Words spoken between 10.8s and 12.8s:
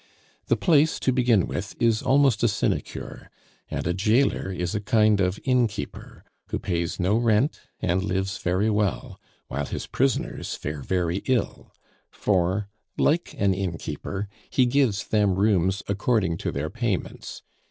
very ill; for,